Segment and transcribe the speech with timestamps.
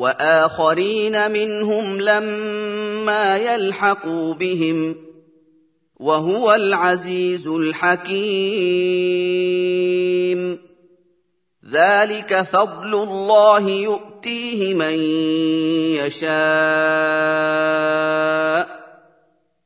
[0.00, 4.96] وآخرين منهم لما يلحقوا بهم
[6.00, 8.30] وهو العزيز الحكيم.
[11.70, 14.94] ذلك فضل الله يؤتيه من
[16.00, 16.30] يشاء.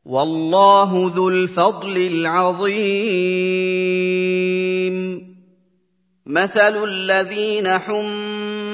[0.05, 3.15] والله ذو الفضل العظيم.
[6.27, 8.74] مثل الذين حملوا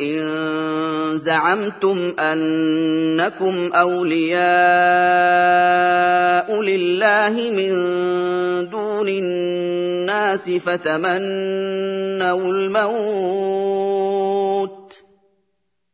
[0.00, 4.36] إن زعمتم أنكم أولياء
[6.62, 7.72] لله من
[8.70, 12.96] دون الناس فتمنوا الموت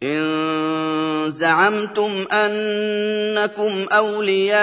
[0.02, 0.22] إن
[1.28, 4.62] زعمتم أنكم أولياء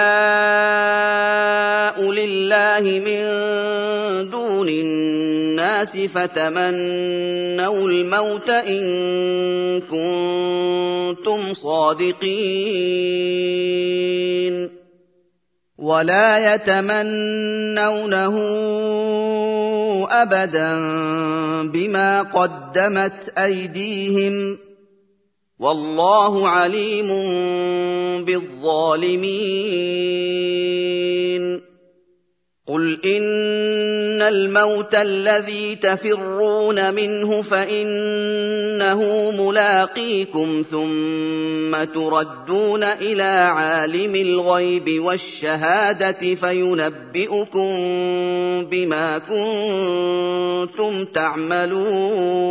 [2.12, 3.20] لله من
[4.30, 13.10] دون الناس فتمنوا الموت إن كنتم صادقين
[15.78, 18.36] ولا يتمنونه
[20.10, 20.72] أبدا
[21.62, 24.58] بما قدمت أيديهم
[25.60, 27.08] والله عليم
[28.24, 29.30] بالظالمين.
[32.68, 47.76] قل إن الموت الذي تفرون منه فإنه ملاقيكم ثم تردون إلى عالم الغيب والشهادة فينبئكم
[48.70, 52.50] بما كنتم تعملون.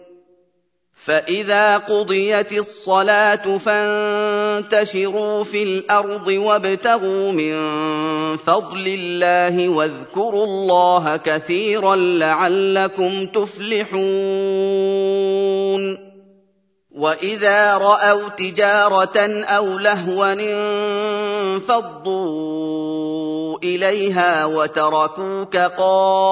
[1.05, 7.57] فإذا قضيت الصلاة فانتشروا في الأرض وابتغوا من
[8.37, 14.01] فضل الله واذكروا الله كثيرا لعلكم تفلحون.
[16.91, 20.33] وإذا رأوا تجارة أو لهوا
[21.53, 26.31] انفضوا إليها وتركوك قائما